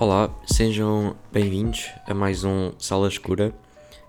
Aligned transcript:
Olá, 0.00 0.34
sejam 0.46 1.14
bem-vindos 1.30 1.90
a 2.06 2.14
mais 2.14 2.42
um 2.42 2.72
Sala 2.78 3.06
Escura. 3.06 3.52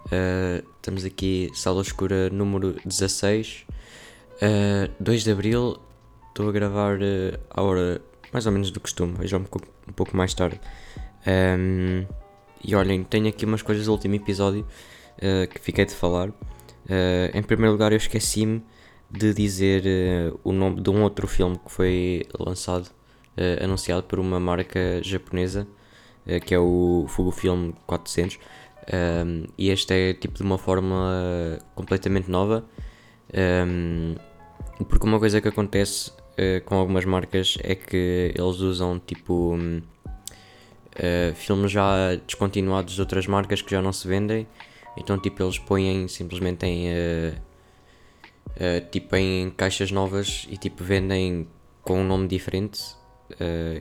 Uh, 0.06 0.66
estamos 0.78 1.04
aqui, 1.04 1.50
Sala 1.54 1.82
Escura 1.82 2.30
número 2.30 2.78
16, 2.86 3.66
uh, 4.38 4.90
2 5.02 5.24
de 5.26 5.32
Abril. 5.34 5.78
Estou 6.30 6.48
a 6.48 6.52
gravar 6.54 6.96
uh, 6.96 7.38
à 7.50 7.62
hora 7.62 8.02
mais 8.32 8.46
ou 8.46 8.54
menos 8.54 8.72
do 8.72 8.80
costume, 8.80 9.16
hoje 9.20 9.36
é 9.36 9.38
um 9.38 9.44
pouco, 9.44 9.68
um 9.86 9.92
pouco 9.92 10.16
mais 10.16 10.34
tarde. 10.34 10.62
Um, 11.28 12.08
e 12.64 12.74
olhem, 12.74 13.04
tenho 13.04 13.28
aqui 13.28 13.44
umas 13.44 13.62
coisas 13.62 13.86
do 13.86 13.92
último 13.92 14.16
episódio 14.16 14.66
uh, 15.18 15.46
que 15.50 15.60
fiquei 15.60 15.84
de 15.84 15.94
falar. 15.94 16.32
Em 17.34 17.44
primeiro 17.44 17.74
lugar, 17.74 17.92
eu 17.92 17.98
esqueci-me 17.98 18.64
de 19.10 19.34
dizer 19.34 19.84
o 20.42 20.54
nome 20.54 20.80
de 20.80 20.90
um 20.90 21.04
outro 21.04 21.28
filme 21.28 21.58
que 21.58 21.70
foi 21.70 22.26
lançado, 22.40 22.90
anunciado 23.62 24.04
por 24.04 24.20
uma 24.20 24.40
marca 24.40 25.02
japonesa, 25.04 25.68
que 26.46 26.54
é 26.54 26.60
o 26.60 27.06
Fujifilm 27.08 27.72
400. 27.86 28.40
Um, 28.92 29.46
e 29.58 29.70
este 29.70 29.94
é 29.94 30.14
tipo 30.14 30.36
de 30.36 30.44
uma 30.44 30.58
forma 30.58 31.60
completamente 31.76 32.30
nova. 32.30 32.66
Um, 33.68 34.16
porque 34.90 35.06
uma 35.06 35.20
coisa 35.20 35.40
que 35.40 35.48
acontece 35.48 36.12
com 36.66 36.76
algumas 36.76 37.06
marcas 37.06 37.58
é 37.62 37.76
que 37.76 38.34
eles 38.36 38.60
usam 38.62 39.00
tipo 39.00 39.56
uh, 40.92 41.36
filmes 41.36 41.72
já 41.72 42.16
descontinuados 42.16 42.94
de 42.94 43.02
outras 43.02 43.28
marcas 43.28 43.62
que 43.62 43.72
já 43.72 43.82
não 43.82 43.94
se 43.94 44.08
vendem. 44.08 44.48
Então 44.98 45.18
tipo 45.18 45.42
eles 45.42 45.58
põem 45.58 46.08
simplesmente 46.08 46.66
em 46.66 46.88
uh, 46.88 47.36
uh, 48.58 48.90
tipo 48.92 49.16
em 49.16 49.50
caixas 49.52 49.92
novas 49.92 50.48
e 50.50 50.58
tipo 50.58 50.84
vendem 50.84 51.48
com 51.82 52.02
um 52.02 52.04
nome 52.06 52.28
diferente 52.28 52.80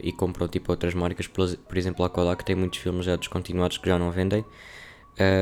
e 0.03 0.13
compram 0.13 0.49
tipo 0.49 0.73
outras 0.73 0.95
marcas, 0.95 1.27
por, 1.27 1.77
exemplo 1.77 2.05
a 2.05 2.11
Kodak 2.11 2.45
tem 2.45 2.57
muitos 2.57 2.79
filmes 2.79 3.07
já 3.07 3.17
descontinuados 3.17 3.79
que 3.79 3.89
já 3.89 3.99
não 3.99 4.11
vendem. 4.11 4.45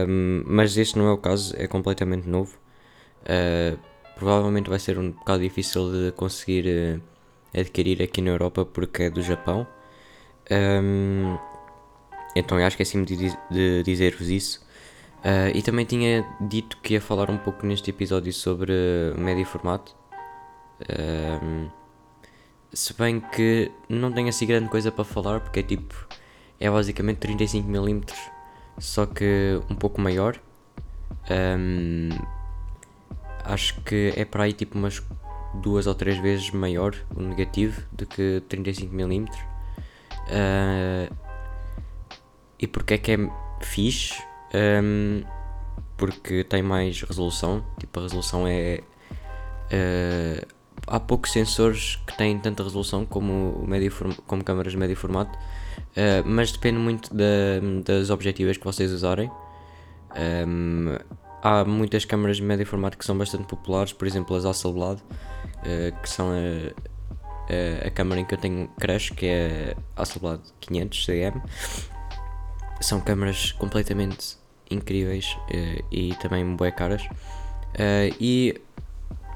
Um, 0.09 0.42
mas 0.47 0.77
este 0.77 0.98
não 0.98 1.06
é 1.09 1.12
o 1.12 1.19
caso, 1.19 1.55
é 1.56 1.67
completamente 1.67 2.28
novo. 2.28 2.59
provavelmente 4.17 4.69
vai 4.70 4.78
ser 4.78 4.98
um 4.98 5.11
bocado 5.12 5.42
difícil 5.42 5.92
de 5.92 6.12
conseguir 6.12 7.00
adquirir 7.55 8.03
aqui 8.03 8.20
na 8.20 8.31
Europa 8.31 8.65
porque 8.65 9.05
é 9.05 9.11
do 9.11 9.23
Japão. 9.23 9.67
Um, 10.50 11.39
então 12.34 12.59
eu 12.59 12.70
que 12.70 12.83
é 12.83 12.84
assim 12.84 13.05
de, 13.05 13.17
de 13.50 13.83
dizer-vos 13.83 14.28
isso. 14.28 14.67
Uh, 15.19 15.50
e 15.55 15.62
também 15.62 15.84
tinha 15.84 16.25
dito 16.41 16.77
que 16.78 16.95
ia 16.95 17.00
falar 17.00 17.31
um 17.31 17.39
pouco 17.39 17.67
neste 17.67 17.91
episódio 17.91 18.33
sobre 18.33 18.72
médio 19.17 19.45
formato. 19.45 19.97
Uh, 20.83 21.70
se 22.72 22.94
bem 22.94 23.20
que 23.20 23.70
não 23.88 24.12
tenho 24.12 24.28
assim 24.28 24.47
grande 24.47 24.69
coisa 24.69 24.91
para 24.91 25.05
falar, 25.05 25.41
porque 25.41 25.61
é 25.61 25.62
tipo. 25.62 25.94
É 26.61 26.69
basicamente 26.69 27.19
35mm, 27.19 28.12
só 28.78 29.06
que 29.06 29.60
um 29.70 29.75
pouco 29.75 30.00
maior. 30.00 30.41
Um, 31.30 32.08
acho 33.44 33.80
que 33.83 34.12
é 34.16 34.25
para 34.25 34.44
aí 34.44 34.52
tipo 34.52 34.77
umas 34.77 35.02
duas 35.55 35.86
ou 35.86 35.94
três 35.94 36.19
vezes 36.19 36.50
maior 36.50 36.94
o 37.14 37.22
negativo 37.22 37.83
do 37.92 38.06
que 38.06 38.42
35mm. 38.48 39.28
Uh, 40.28 41.14
e 42.58 42.66
porque 42.66 42.94
é 42.94 42.98
que 42.98 43.12
é 43.12 43.19
fixe? 43.60 44.20
Um, 44.55 45.22
porque 45.97 46.44
tem 46.44 46.62
mais 46.62 47.03
resolução. 47.03 47.64
Tipo, 47.78 48.00
a 48.00 48.03
resolução 48.03 48.47
é. 48.47 48.80
Uh, 49.72 50.58
há 50.91 51.00
poucos 51.00 51.33
sensores 51.33 51.97
que 52.06 52.17
têm 52.17 52.39
tanta 52.39 52.62
resolução 52.62 53.05
como, 53.05 53.50
o 53.50 53.67
médio 53.67 53.92
como 54.27 54.42
câmaras 54.44 54.72
de 54.72 54.78
médio 54.78 54.97
formato, 54.97 55.36
uh, 55.36 56.27
mas 56.27 56.53
depende 56.53 56.78
muito 56.78 57.14
da, 57.14 57.25
das 57.84 58.11
objetivas 58.11 58.56
que 58.56 58.64
vocês 58.64 58.93
usarem. 58.93 59.31
Um, 60.47 60.97
há 61.43 61.65
muitas 61.65 62.04
câmaras 62.04 62.38
de 62.38 62.43
médio 62.43 62.66
formato 62.66 62.97
que 62.97 63.04
são 63.04 63.16
bastante 63.16 63.44
populares, 63.44 63.93
por 63.93 64.06
exemplo 64.06 64.34
as 64.37 64.44
Hasselblad, 64.44 65.00
uh, 65.00 66.00
que 66.03 66.09
são 66.09 66.31
a, 66.31 67.84
a, 67.84 67.88
a, 67.88 67.91
câmera 67.91 68.20
em 68.20 68.25
que 68.25 68.34
eu 68.34 68.38
tenho 68.38 68.69
crush, 68.81 69.10
que 69.10 69.26
é 69.26 69.76
a 69.97 70.03
Hasselblad 70.03 70.41
500 70.60 71.06
CM 71.06 71.43
são 72.81 73.00
câmaras 73.00 73.53
completamente 73.53 74.37
incríveis 74.70 75.37
uh, 75.50 75.84
e 75.91 76.15
também 76.16 76.44
bué 76.56 76.70
caras. 76.70 77.03
Uh, 77.75 78.15
e 78.20 78.60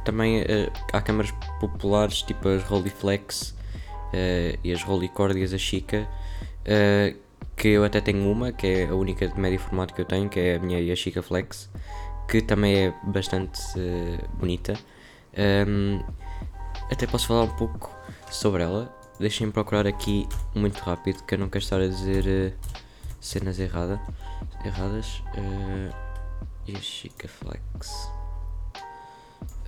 também 0.04 0.42
uh, 0.42 0.72
há 0.92 1.00
câmaras 1.00 1.32
populares 1.60 2.22
tipo 2.22 2.48
as 2.48 2.62
Rolleiflex 2.64 3.54
e 4.62 4.70
as 4.70 4.82
Rolleicord 4.82 5.38
e 5.38 5.42
as 5.42 5.58
Chica, 5.58 6.06
que 7.56 7.68
eu 7.68 7.82
até 7.82 7.98
tenho 7.98 8.30
uma, 8.30 8.52
que 8.52 8.66
é 8.66 8.88
a 8.88 8.94
única 8.94 9.26
de 9.26 9.40
médio 9.40 9.58
formato 9.58 9.94
que 9.94 10.02
eu 10.02 10.04
tenho, 10.04 10.28
que 10.28 10.38
é 10.38 10.56
a 10.56 10.58
minha 10.58 10.78
Yashica 10.78 11.22
Flex, 11.22 11.70
que 12.28 12.42
também 12.42 12.74
é 12.76 12.94
bastante 13.04 13.58
bonita. 14.34 14.74
Um, 15.66 16.02
até 16.90 17.06
posso 17.06 17.26
falar 17.26 17.44
um 17.44 17.56
pouco 17.56 17.90
sobre 18.30 18.62
ela. 18.62 18.94
Deixem-me 19.18 19.50
procurar 19.50 19.86
aqui 19.86 20.28
muito 20.54 20.78
rápido, 20.80 21.22
que 21.22 21.34
eu 21.34 21.38
não 21.38 21.48
quero 21.48 21.64
estar 21.64 21.80
a 21.80 21.86
dizer 21.86 22.54
cenas 23.18 23.58
errada, 23.58 23.98
erradas. 24.62 25.22
Uh, 25.34 25.94
a 26.68 26.80
Chica 26.80 27.28
Flex. 27.28 28.10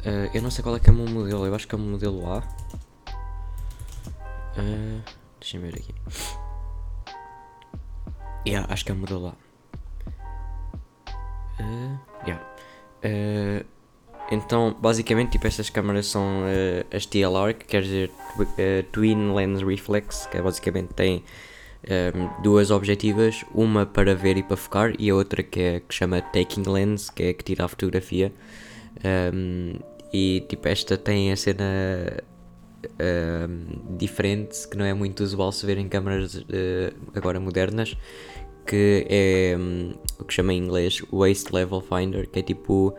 Uh, 0.07 0.29
eu 0.35 0.43
não 0.43 0.51
sei 0.51 0.63
qual 0.63 0.77
é 0.77 0.81
que 0.81 0.91
é 0.91 0.93
o 0.93 0.97
meu 0.97 1.09
modelo, 1.09 1.47
eu 1.47 1.55
acho 1.55 1.67
que 1.67 1.75
é 1.75 1.79
o 1.79 1.81
modelo 1.81 2.31
A. 2.31 2.39
Uh, 4.59 5.03
Deixa-me 5.41 5.71
ver 5.71 5.79
aqui. 5.79 5.95
Yeah, 8.47 8.71
acho 8.73 8.85
que 8.85 8.93
é 8.93 8.95
o 8.95 8.99
modelo 8.99 9.29
A. 9.29 9.45
Uh, 11.63 11.99
yeah. 12.27 12.45
Uh, 13.05 13.65
então, 14.31 14.77
basicamente, 14.81 15.33
tipo, 15.33 15.47
estas 15.47 15.71
câmaras 15.71 16.07
são 16.07 16.43
uh, 16.43 16.95
as 16.95 17.07
TLR, 17.07 17.55
que 17.55 17.65
quer 17.67 17.83
dizer 17.83 18.11
Twin 18.93 19.35
Lens 19.35 19.63
Reflex, 19.63 20.27
que 20.27 20.37
é, 20.37 20.43
basicamente 20.43 20.95
tem 20.95 21.23
um, 22.15 22.43
duas 22.43 22.71
objetivas, 22.71 23.45
uma 23.55 23.85
para 23.85 24.15
ver 24.15 24.37
e 24.37 24.43
para 24.43 24.57
focar 24.57 24.93
e 24.99 25.11
a 25.11 25.15
outra 25.15 25.43
que 25.43 25.61
é 25.61 25.81
que 25.81 25.95
chama 25.95 26.21
Taking 26.23 26.63
Lens, 26.69 27.11
que 27.11 27.23
é 27.25 27.33
que 27.35 27.45
tira 27.45 27.65
a 27.65 27.69
fotografia. 27.69 28.33
Um, 29.33 29.75
e 30.17 30.43
tipo, 30.49 30.69
esta 30.69 30.97
tem 30.97 31.33
a 31.33 31.37
cena 31.37 32.23
um, 33.49 33.97
diferente 33.97 34.69
que 34.69 34.77
não 34.77 34.85
é 34.85 34.95
muito 34.95 35.25
usual 35.25 35.51
se 35.51 35.67
ver 35.67 35.77
em 35.77 35.89
câmaras 35.89 36.37
uh, 36.37 36.45
agora 37.17 37.41
modernas, 37.41 37.97
que 38.65 39.05
é 39.11 39.57
o 40.21 40.25
que 40.25 40.33
chama 40.33 40.55
em 40.55 40.59
inglês 40.59 41.03
Waste 41.13 41.53
Level 41.53 41.81
Finder, 41.81 42.29
que 42.31 42.39
é 42.39 42.43
tipo 42.43 42.95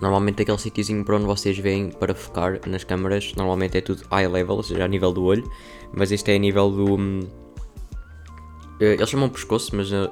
Normalmente 0.00 0.42
aquele 0.42 0.58
sítiozinho 0.58 1.04
para 1.04 1.16
onde 1.16 1.26
vocês 1.26 1.58
veem 1.58 1.90
para 1.90 2.14
focar 2.14 2.60
nas 2.66 2.82
câmaras, 2.82 3.34
normalmente 3.34 3.76
é 3.76 3.82
tudo 3.82 4.02
eye 4.10 4.28
level, 4.28 4.56
ou 4.56 4.62
seja, 4.62 4.84
a 4.84 4.88
nível 4.88 5.12
do 5.12 5.24
olho, 5.24 5.44
mas 5.92 6.10
este 6.10 6.32
é 6.32 6.36
a 6.36 6.38
nível 6.38 6.70
do. 6.70 6.94
Uh, 6.94 7.20
eles 8.80 9.08
chamam 9.10 9.28
pescoço, 9.28 9.76
mas 9.76 9.92
uh, 9.92 10.10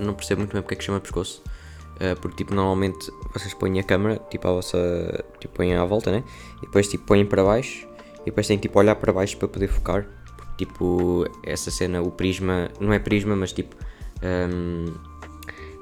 não 0.00 0.14
percebo 0.14 0.40
muito 0.40 0.52
bem 0.52 0.62
porque 0.62 0.74
é 0.74 0.78
que 0.78 0.84
chama 0.84 1.00
pescoço. 1.00 1.42
Uh, 1.96 2.18
porque 2.20 2.38
tipo, 2.38 2.54
normalmente 2.54 3.10
vocês 3.32 3.54
põem 3.54 3.80
a 3.80 3.82
câmera, 3.82 4.20
tipo 4.30 4.46
a 4.46 4.52
vossa. 4.52 5.24
Tipo, 5.40 5.54
põem 5.54 5.74
à 5.74 5.84
volta, 5.84 6.10
né? 6.10 6.22
E 6.58 6.66
depois 6.66 6.88
tipo 6.88 7.04
põem 7.04 7.24
para 7.24 7.42
baixo 7.42 7.86
e 8.22 8.26
depois 8.26 8.46
têm 8.46 8.58
tipo 8.58 8.78
olhar 8.78 8.96
para 8.96 9.12
baixo 9.12 9.36
para 9.36 9.48
poder 9.48 9.68
focar. 9.68 10.06
Porque 10.36 10.64
tipo, 10.64 11.24
essa 11.42 11.70
cena, 11.70 12.02
o 12.02 12.10
prisma, 12.10 12.70
não 12.80 12.92
é 12.92 12.98
prisma, 12.98 13.34
mas 13.34 13.52
tipo. 13.52 13.76
Um, 14.22 14.86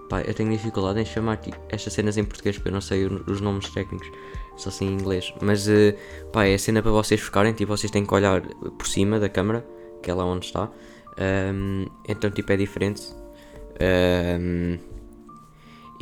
Pá, 0.08 0.20
eu 0.20 0.34
tenho 0.34 0.50
dificuldade 0.50 1.00
em 1.00 1.04
chamar 1.04 1.40
estas 1.70 1.92
cenas 1.92 2.16
em 2.16 2.24
português 2.24 2.56
porque 2.56 2.68
eu 2.68 2.72
não 2.72 2.80
sei 2.80 3.06
os 3.06 3.40
nomes 3.40 3.70
técnicos, 3.70 4.10
só 4.56 4.68
assim 4.68 4.86
em 4.86 4.92
inglês. 4.92 5.32
Mas 5.40 5.66
uh, 5.66 5.94
pá, 6.32 6.44
é 6.44 6.54
a 6.54 6.58
cena 6.58 6.82
para 6.82 6.90
vocês 6.90 7.20
focarem, 7.20 7.52
tipo, 7.52 7.74
vocês 7.74 7.90
têm 7.90 8.04
que 8.04 8.14
olhar 8.14 8.42
por 8.42 8.86
cima 8.86 9.18
da 9.18 9.28
câmera, 9.28 9.66
que 10.02 10.10
é 10.10 10.14
lá 10.14 10.24
onde 10.24 10.46
está. 10.46 10.70
Um, 11.18 11.86
então, 12.06 12.30
tipo, 12.30 12.52
é 12.52 12.56
diferente. 12.56 13.02
Um, 13.80 14.78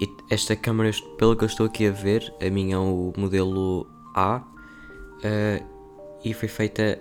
e 0.02 0.16
esta 0.30 0.56
câmera, 0.56 0.90
pelo 1.16 1.36
que 1.36 1.44
eu 1.44 1.46
estou 1.46 1.66
aqui 1.66 1.86
a 1.86 1.92
ver, 1.92 2.34
a 2.44 2.50
minha 2.50 2.74
é 2.74 2.78
o 2.78 3.12
modelo 3.16 3.86
A 4.16 4.38
uh, 4.38 5.64
e 6.24 6.34
foi 6.34 6.48
feita 6.48 7.00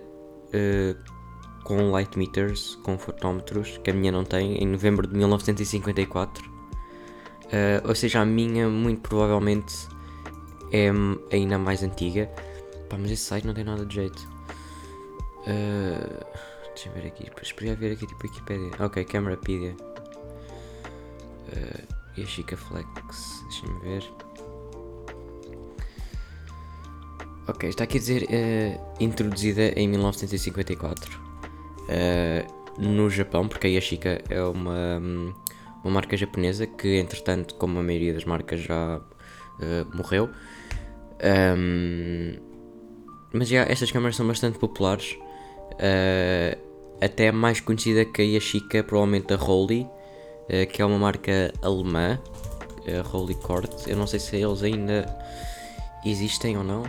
uh, 0.53 1.63
com 1.63 1.89
light 1.89 2.15
meters, 2.15 2.75
com 2.83 3.00
fotómetros, 3.00 3.80
que 3.80 3.89
a 3.89 3.94
minha 3.94 4.12
não 4.12 4.24
tem, 4.24 4.56
em 4.56 4.68
novembro 4.68 5.07
de 5.07 5.18
1954. 5.18 6.48
Uh, 6.48 7.88
ou 7.88 7.95
seja, 7.95 8.21
a 8.21 8.25
minha 8.25 8.69
muito 8.69 9.01
provavelmente 9.01 9.74
é 10.71 10.92
ainda 11.36 11.57
mais 11.57 11.81
antiga. 11.81 12.27
Pá, 12.88 13.00
mas 13.00 13.09
esse 13.09 13.24
site 13.24 13.48
não 13.48 13.56
tem 13.56 13.63
nada 13.63 13.83
de 13.83 13.95
jeito. 13.95 14.30
Uh, 15.39 16.24
deixa 16.75 16.88
eu 16.88 16.94
ver 16.94 17.07
aqui. 17.07 17.24
Depois 17.24 17.51
podia 17.51 17.75
ver 17.75 17.94
aqui 17.94 18.06
tipo 18.06 18.27
Wikipedia. 18.27 18.69
Ok, 18.80 19.03
Camerapedia. 19.06 19.75
Uh, 21.48 22.00
e 22.18 22.24
a 22.24 22.25
Chica 22.25 22.58
Flex. 22.58 23.44
Deixa-me 23.50 23.80
ver. 23.80 24.04
Ok, 27.48 27.68
está 27.68 27.84
aqui 27.84 27.98
a 27.98 28.00
dizer 28.00 28.24
uh, 28.24 28.81
introduzida 29.00 29.74
em 29.80 29.88
1954. 29.88 31.19
Uh, 31.81 32.62
no 32.81 33.10
Japão, 33.10 33.48
porque 33.48 33.68
a 33.68 33.69
Yashica 33.69 34.22
é 34.30 34.42
uma, 34.42 35.02
uma 35.84 35.92
marca 35.92 36.16
japonesa 36.16 36.66
que, 36.66 36.98
entretanto, 36.98 37.56
como 37.56 37.80
a 37.80 37.84
maioria 37.84 38.13
das 38.13 38.24
marcas 38.25 38.62
já 38.62 38.98
uh, 38.98 39.96
morreu. 39.96 40.30
Um, 41.58 42.36
mas 43.34 43.48
já, 43.50 43.63
estas 43.63 43.92
câmaras 43.92 44.16
são 44.16 44.28
bastante 44.28 44.58
populares. 44.58 45.18
Até 47.02 47.31
mais 47.31 47.60
conhecida 47.60 48.06
que 48.06 48.22
a 48.22 48.25
Yashica, 48.25 48.84
provavelmente 48.84 49.34
a 49.34 49.38
Rolly, 49.38 49.88
que 50.71 50.81
é 50.81 50.86
uma 50.86 50.98
marca 50.98 51.53
alemã. 51.62 52.19
A 52.88 53.07
Rolly 53.07 53.36
Cord. 53.36 53.69
Eu 53.86 53.95
não 53.95 54.07
sei 54.07 54.19
se 54.19 54.36
eles 54.36 54.63
ainda 54.63 55.06
existem 56.03 56.57
ou 56.57 56.63
não. 56.63 56.83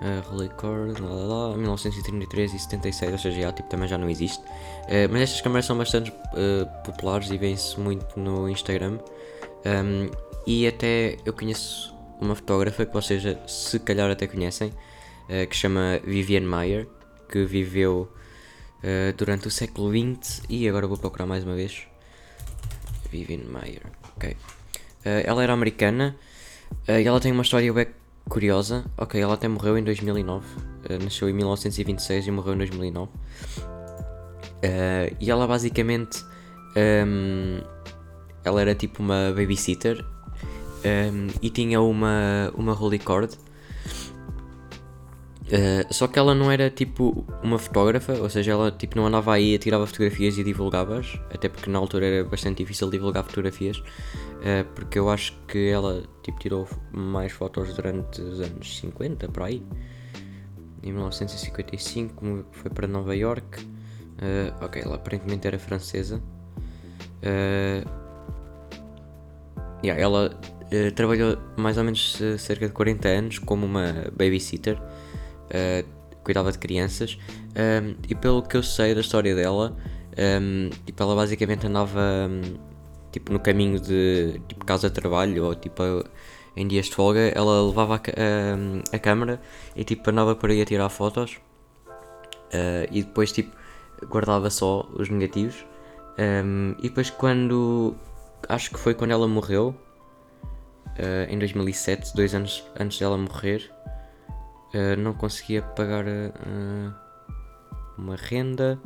Uh, 0.00 0.30
Rolly 0.30 0.48
Cord, 0.48 0.98
lá, 1.00 1.10
lá, 1.10 1.48
lá, 1.48 1.56
1933 1.56 2.54
e 2.54 2.58
76, 2.58 3.12
ou 3.12 3.18
seja, 3.18 3.40
já, 3.42 3.52
tipo, 3.52 3.68
também 3.68 3.86
já 3.86 3.98
não 3.98 4.08
existe. 4.08 4.42
Uh, 4.42 5.06
mas 5.10 5.22
estas 5.22 5.42
câmeras 5.42 5.66
são 5.66 5.76
bastante 5.76 6.10
uh, 6.10 6.84
populares 6.84 7.30
e 7.30 7.36
vêm-se 7.36 7.78
muito 7.78 8.18
no 8.18 8.48
Instagram. 8.48 8.98
Um, 9.66 10.10
e 10.46 10.66
até 10.66 11.18
eu 11.26 11.34
conheço 11.34 11.94
uma 12.18 12.34
fotógrafa 12.34 12.86
que 12.86 12.92
vocês 12.94 13.22
se 13.46 13.78
calhar 13.80 14.10
até 14.10 14.26
conhecem, 14.26 14.70
uh, 14.70 15.46
que 15.46 15.54
chama 15.54 16.00
Vivienne 16.02 16.46
Mayer, 16.46 16.88
que 17.28 17.44
viveu 17.44 18.10
uh, 18.78 19.12
durante 19.18 19.48
o 19.48 19.50
século 19.50 19.90
XX 19.90 20.42
e 20.48 20.66
agora 20.66 20.86
vou 20.86 20.96
procurar 20.96 21.26
mais 21.26 21.44
uma 21.44 21.54
vez. 21.54 21.89
Vivienne 23.10 23.44
Mayer, 23.44 23.82
ok. 24.16 24.30
Uh, 24.30 24.36
ela 25.24 25.42
era 25.42 25.52
americana 25.52 26.16
e 26.86 27.06
ela 27.06 27.18
tem 27.20 27.32
uma 27.32 27.42
história 27.42 27.72
bem 27.72 27.86
curiosa. 28.28 28.84
Ok, 28.96 29.20
ela 29.20 29.34
até 29.34 29.48
morreu 29.48 29.76
em 29.76 29.82
2009, 29.82 30.46
nasceu 31.02 31.28
em 31.28 31.32
1926 31.32 32.28
e 32.28 32.30
morreu 32.30 32.54
em 32.54 32.58
2009. 32.58 33.10
e 35.20 35.30
ela 35.30 35.46
basicamente. 35.46 36.24
Um, 36.76 37.60
ela 38.44 38.60
era 38.60 38.74
tipo 38.74 39.02
uma 39.02 39.32
babysitter 39.36 40.04
um, 40.84 41.26
e 41.42 41.50
tinha 41.50 41.80
uma, 41.80 42.50
uma 42.54 42.72
holy 42.72 42.98
cord. 42.98 43.36
Uh, 45.50 45.92
só 45.92 46.06
que 46.06 46.16
ela 46.16 46.32
não 46.32 46.48
era 46.48 46.70
tipo 46.70 47.26
uma 47.42 47.58
fotógrafa, 47.58 48.12
ou 48.12 48.30
seja, 48.30 48.52
ela 48.52 48.70
tipo 48.70 48.96
não 48.96 49.06
andava 49.06 49.34
aí, 49.34 49.58
tirava 49.58 49.84
fotografias 49.84 50.38
e 50.38 50.44
divulgava-as, 50.44 51.18
até 51.34 51.48
porque 51.48 51.68
na 51.68 51.76
altura 51.76 52.06
era 52.06 52.24
bastante 52.24 52.58
difícil 52.58 52.88
divulgar 52.88 53.24
fotografias, 53.24 53.78
uh, 53.78 54.64
porque 54.76 54.96
eu 54.96 55.10
acho 55.10 55.36
que 55.48 55.68
ela 55.68 56.04
tipo 56.22 56.38
tirou 56.38 56.68
mais 56.92 57.32
fotos 57.32 57.74
durante 57.74 58.20
os 58.20 58.40
anos 58.40 58.78
50, 58.78 59.26
por 59.28 59.42
aí. 59.42 59.60
Em 60.84 60.92
1955 60.92 62.44
foi 62.52 62.70
para 62.70 62.86
Nova 62.86 63.16
York. 63.16 63.60
Uh, 63.64 64.64
ok, 64.64 64.82
ela 64.84 64.94
aparentemente 64.94 65.48
era 65.48 65.58
francesa. 65.58 66.22
Yeah, 69.82 70.00
ela 70.00 70.38
trabalhou 70.94 71.36
mais 71.56 71.76
ou 71.76 71.84
menos 71.84 72.18
cerca 72.38 72.66
de 72.66 72.72
40 72.72 73.08
anos 73.08 73.38
como 73.38 73.66
uma 73.66 74.10
babysitter, 74.16 74.80
uh, 75.50 75.86
cuidava 76.22 76.52
de 76.52 76.58
crianças, 76.58 77.18
um, 77.56 77.96
e 78.08 78.14
pelo 78.14 78.42
que 78.42 78.56
eu 78.56 78.62
sei 78.62 78.94
da 78.94 79.00
história 79.00 79.34
dela, 79.34 79.76
um, 80.42 80.70
tipo, 80.86 81.02
ela 81.02 81.14
basicamente 81.14 81.66
andava 81.66 82.00
um, 82.28 82.58
tipo, 83.12 83.32
no 83.32 83.40
caminho 83.40 83.80
de 83.80 84.40
tipo, 84.48 84.64
casa 84.64 84.88
de 84.88 84.94
trabalho 84.94 85.46
ou 85.46 85.54
tipo 85.54 85.82
em 86.56 86.66
dias 86.66 86.86
de 86.86 86.94
folga, 86.94 87.20
ela 87.34 87.62
levava 87.62 87.94
a, 87.94 88.96
a, 88.96 88.98
câmera 88.98 89.40
e 89.76 89.84
tipo, 89.84 90.08
andava 90.10 90.34
por 90.34 90.50
aí 90.50 90.60
a 90.60 90.64
tirar 90.64 90.88
fotos. 90.88 91.38
E 92.90 93.02
depois 93.02 93.30
tipo, 93.30 93.56
guardava 94.06 94.50
só 94.50 94.86
os 94.94 95.08
negativos. 95.08 95.64
E 96.78 96.88
depois 96.88 97.08
quando 97.08 97.94
acho 98.48 98.70
que 98.70 98.78
foi 98.78 98.94
quando 98.94 99.12
ela 99.12 99.28
morreu 99.28 99.74
uh, 100.98 101.30
em 101.30 101.38
2007, 101.38 102.14
dois 102.14 102.34
anos 102.34 102.64
antes 102.78 102.98
dela 102.98 103.16
morrer, 103.16 103.70
uh, 104.74 104.96
não 104.98 105.12
conseguia 105.12 105.62
pagar 105.62 106.04
uh, 106.04 106.94
uma 107.98 108.16
renda. 108.16 108.78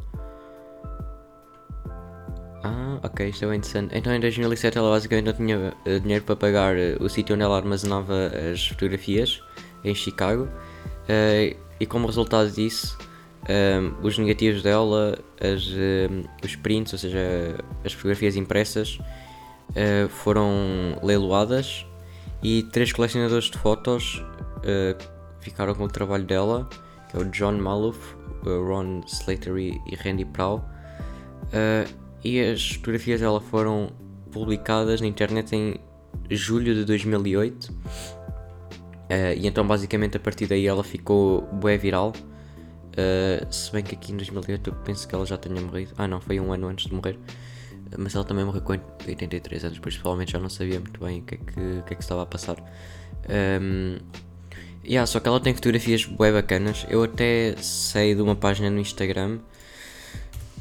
Ah, 2.62 2.98
ok, 3.02 3.28
isto 3.28 3.44
é 3.44 3.48
bem 3.48 3.58
interessante. 3.58 3.96
Então 3.96 4.14
em 4.14 4.20
2007 4.20 4.78
ela 4.78 4.90
basicamente 4.90 5.26
não 5.26 5.32
tinha 5.34 5.74
dinheiro 6.00 6.24
para 6.24 6.34
pagar 6.34 6.74
o 6.98 7.08
sítio 7.08 7.34
onde 7.34 7.44
ela 7.44 7.56
armazenava 7.56 8.30
as 8.52 8.66
fotografias 8.66 9.42
em 9.84 9.94
Chicago. 9.94 10.48
e 11.78 11.84
como 11.84 12.06
resultado 12.06 12.50
disso, 12.50 12.96
os 14.02 14.16
negativos 14.16 14.62
dela, 14.62 15.18
as, 15.38 15.68
os 16.42 16.56
prints, 16.56 16.94
ou 16.94 16.98
seja, 16.98 17.18
as 17.84 17.92
fotografias 17.92 18.34
impressas, 18.34 18.98
foram 20.08 20.98
leiloadas 21.02 21.84
e 22.44 22.62
três 22.62 22.92
colecionadores 22.92 23.50
de 23.50 23.58
fotos 23.58 24.22
uh, 24.58 25.13
ficaram 25.44 25.74
com 25.74 25.84
o 25.84 25.88
trabalho 25.88 26.24
dela, 26.24 26.68
que 27.08 27.16
é 27.16 27.20
o 27.20 27.24
John 27.26 27.52
Maloof, 27.52 28.16
Ron 28.44 29.02
Slattery 29.06 29.80
e 29.86 29.94
Randy 29.94 30.24
Prowl. 30.24 30.58
Uh, 30.58 31.88
e 32.24 32.40
as 32.40 32.72
fotografias 32.72 33.20
dela 33.20 33.40
foram 33.40 33.92
publicadas 34.32 35.00
na 35.00 35.06
internet 35.06 35.54
em 35.54 35.78
julho 36.30 36.74
de 36.74 36.84
2008. 36.84 37.64
Uh, 37.64 37.74
eh, 39.10 39.36
e 39.36 39.46
então 39.46 39.66
basicamente 39.66 40.16
a 40.16 40.20
partir 40.20 40.46
daí 40.46 40.66
ela 40.66 40.82
ficou 40.82 41.42
bué 41.52 41.76
viral. 41.76 42.12
Uh, 42.96 43.52
se 43.52 43.70
bem 43.70 43.82
que 43.82 43.94
aqui 43.94 44.12
em 44.12 44.16
2008 44.16 44.70
eu 44.70 44.74
penso 44.76 45.06
que 45.06 45.14
ela 45.14 45.26
já 45.26 45.36
tenha 45.36 45.60
morrido. 45.60 45.92
Ah 45.98 46.08
não, 46.08 46.20
foi 46.20 46.40
um 46.40 46.52
ano 46.52 46.68
antes 46.68 46.86
de 46.86 46.94
morrer 46.94 47.18
mas 47.98 48.14
ela 48.14 48.24
também 48.24 48.44
morreu 48.44 48.62
com 48.62 48.72
83 48.72 49.64
anos, 49.64 49.78
provavelmente 49.78 50.32
já 50.32 50.38
não 50.38 50.48
sabia 50.48 50.80
muito 50.80 50.98
bem 51.00 51.20
o 51.20 51.22
que 51.22 51.34
é 51.34 51.38
que, 51.38 51.82
que, 51.82 51.92
é 51.92 51.96
que 51.96 52.02
estava 52.02 52.22
a 52.22 52.26
passar. 52.26 52.56
Um, 53.28 53.98
yeah, 54.86 55.06
só 55.06 55.20
que 55.20 55.28
ela 55.28 55.40
tem 55.40 55.54
fotografias 55.54 56.04
bem 56.04 56.32
bacanas. 56.32 56.86
Eu 56.88 57.04
até 57.04 57.56
sei 57.56 58.14
de 58.14 58.22
uma 58.22 58.36
página 58.36 58.70
no 58.70 58.80
Instagram, 58.80 59.40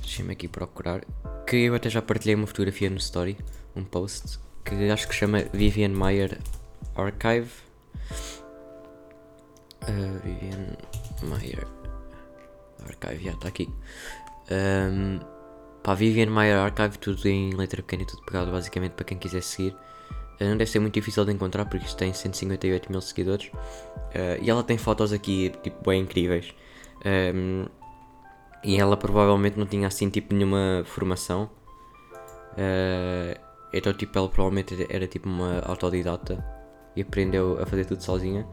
deixa-me 0.02 0.34
aqui 0.34 0.48
procurar, 0.48 1.02
que 1.48 1.58
eu 1.58 1.76
até 1.76 1.90
já 1.90 2.02
partilhei 2.02 2.36
uma 2.36 2.48
fotografia 2.48 2.90
no 2.90 2.98
story, 2.98 3.38
um 3.76 3.84
post, 3.84 4.40
que 4.64 4.90
acho 4.90 5.08
que 5.08 5.14
chama 5.16 5.44
Vivian 5.54 5.90
Meyer 5.90 6.40
Archive. 6.96 7.50
Uh, 9.84 10.20
Vivian 10.24 10.78
Meyer 11.24 11.68
Archive, 12.88 13.24
já 13.24 13.32
está 13.32 13.48
aqui. 13.48 13.70
Um, 14.52 15.20
Vivian 15.96 16.30
Meyer 16.30 16.58
Archive, 16.58 16.98
tudo 16.98 17.28
em 17.28 17.54
letra 17.54 17.82
pequena 17.82 18.04
e 18.04 18.06
tudo 18.06 18.24
pegado, 18.24 18.52
basicamente, 18.52 18.94
para 18.94 19.06
quem 19.06 19.18
quiser 19.18 19.44
seguir. 19.44 19.76
Uh, 20.40 20.46
não 20.46 20.58
deve 20.58 20.70
ser 20.70 20.80
muito 20.80 20.94
difícil 20.94 21.26
de 21.26 21.32
encontrar 21.32 21.66
porque 21.66 21.86
isto 21.86 21.98
tem 21.98 22.14
158 22.14 22.92
mil 22.92 23.02
seguidores. 23.02 23.48
Uh, 23.48 24.42
e 24.42 24.50
ela 24.50 24.64
tem 24.64 24.78
fotos 24.78 25.14
aqui, 25.14 25.52
tipo, 25.62 25.90
bem 25.90 26.02
incríveis. 26.02 26.54
Um, 27.06 27.64
ehm, 27.64 27.66
e 28.64 28.80
ela 28.80 28.96
provavelmente 28.96 29.58
não 29.58 29.66
tinha 29.66 29.88
assim, 29.88 30.10
tipo, 30.10 30.34
nenhuma 30.34 30.84
formação. 30.86 31.50
Uh, 32.54 33.40
então, 33.74 33.94
tipo, 33.94 34.18
ela 34.18 34.30
provavelmente 34.30 34.88
era 34.90 35.08
tipo 35.08 35.28
uma 35.28 35.60
autodidata 35.62 36.44
e 36.96 37.02
aprendeu 37.02 37.60
a 37.62 37.66
fazer 37.66 37.86
tudo 37.86 38.04
sozinha. 38.04 38.48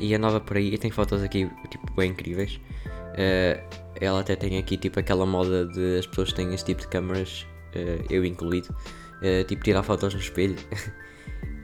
e 0.00 0.14
andava 0.14 0.40
por 0.40 0.56
aí 0.58 0.74
e 0.74 0.78
tem 0.78 0.90
fotos 0.90 1.22
aqui, 1.22 1.50
tipo, 1.70 1.92
bem 1.94 2.10
incríveis. 2.10 2.60
Uh, 3.10 3.60
ela 4.00 4.20
até 4.20 4.36
tem 4.36 4.58
aqui 4.58 4.76
tipo 4.76 5.00
aquela 5.00 5.26
moda 5.26 5.66
de 5.66 5.98
as 5.98 6.06
pessoas 6.06 6.32
têm 6.32 6.54
este 6.54 6.66
tipo 6.66 6.82
de 6.82 6.88
câmaras, 6.88 7.46
uh, 7.74 8.06
eu 8.08 8.24
incluído, 8.24 8.74
uh, 9.22 9.44
tipo 9.44 9.62
tirar 9.62 9.82
fotos 9.82 10.14
no 10.14 10.20
espelho. 10.20 10.56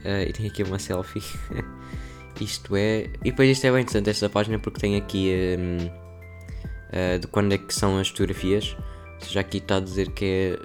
uh, 0.05 0.23
e 0.29 0.33
tem 0.33 0.47
aqui 0.47 0.63
uma 0.63 0.79
selfie. 0.79 1.23
isto 2.41 2.77
é. 2.77 3.11
E 3.25 3.31
depois 3.31 3.51
isto 3.51 3.67
é 3.67 3.71
bem 3.71 3.83
interessante 3.83 4.11
esta 4.11 4.29
página 4.29 4.59
porque 4.59 4.81
tem 4.81 4.97
aqui 4.97 5.33
um, 5.59 5.79
de 7.21 7.27
quando 7.29 7.53
é 7.53 7.59
que 7.59 7.75
são 7.75 7.99
as 7.99 8.09
fotografias. 8.09 8.77
Ou 9.15 9.21
seja, 9.21 9.41
aqui 9.41 9.59
está 9.59 9.77
a 9.77 9.81
dizer 9.81 10.11
que 10.11 10.25
é 10.25 10.59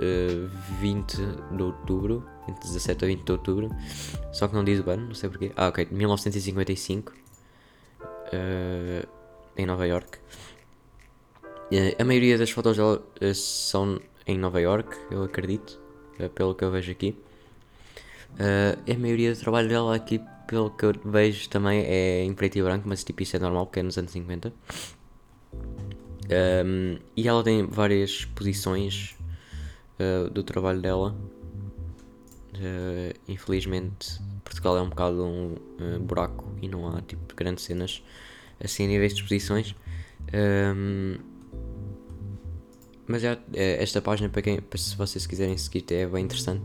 20 0.82 1.16
de 1.56 1.64
outubro, 1.64 2.26
entre 2.50 2.62
17 2.68 3.06
a 3.06 3.08
20 3.08 3.24
de 3.24 3.32
outubro. 3.32 3.70
Só 4.34 4.48
que 4.48 4.54
não 4.54 4.64
diz 4.64 4.86
o 4.86 4.90
ano, 4.90 5.08
não 5.08 5.14
sei 5.16 5.30
porquê. 5.30 5.52
Ah, 5.56 5.70
ok, 5.70 5.88
1955. 5.90 7.14
em 9.58 9.66
Nova 9.66 9.88
York. 9.88 10.20
Eh, 11.72 11.96
a 11.98 12.04
maioria 12.04 12.38
das 12.38 12.52
fotos 12.52 12.76
dela 12.76 13.02
eh, 13.22 13.34
são 13.34 13.98
em 14.28 14.38
Nova 14.38 14.60
York, 14.60 14.94
eu 15.10 15.24
acredito, 15.24 15.80
eh, 15.80 15.81
pelo 16.30 16.56
que 16.56 16.64
eu 16.64 16.72
vejo 16.72 16.92
aqui. 16.92 17.16
a 18.40 18.98
maioria 18.98 19.34
do 19.34 19.40
trabalho 19.40 19.70
dela 19.70 19.96
aqui, 19.96 20.22
pelo 20.48 20.70
que 20.70 20.86
eu 20.86 20.94
vejo 21.06 21.50
também, 21.50 21.84
é 21.86 22.24
em 22.24 22.34
preto 22.34 22.58
e 22.58 22.62
branco, 22.62 22.88
mas 22.88 23.04
tipo 23.04 23.24
isso 23.24 23.36
é 23.36 23.40
normal 23.40 23.66
porque 23.66 23.80
é 23.80 23.84
nos 23.84 23.98
anos 23.98 24.12
50. 24.12 24.54
Um, 26.32 26.98
e 27.16 27.28
ela 27.28 27.44
tem 27.44 27.66
várias 27.66 28.24
posições 28.26 29.16
uh, 30.00 30.30
do 30.30 30.44
trabalho 30.44 30.82
dela. 30.82 31.16
Uh, 32.56 33.14
infelizmente, 33.28 34.22
Portugal 34.44 34.78
é 34.78 34.82
um 34.82 34.90
bocado 34.90 35.26
um 35.26 35.56
uh, 35.80 36.00
buraco 36.00 36.48
e 36.62 36.68
não 36.68 36.88
há 36.88 37.02
tipo 37.02 37.36
grandes 37.36 37.66
cenas 37.66 38.04
assim 38.64 38.86
a 38.86 38.88
níveis 38.88 39.14
de 39.14 39.22
exposições. 39.22 39.76
Um, 40.34 41.18
mas 43.08 43.22
já, 43.22 43.38
é, 43.54 43.82
esta 43.82 44.02
página, 44.02 44.30
para 44.30 44.42
quem, 44.42 44.62
para 44.62 44.78
se 44.78 44.96
vocês 44.96 45.26
quiserem 45.28 45.58
seguir, 45.58 45.86
é 45.92 46.06
bem 46.06 46.26
interessante. 46.26 46.64